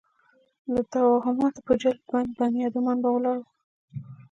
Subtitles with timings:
[0.73, 3.47] د توهماتو په جال کې بند بنیادمان به ولاړ وو.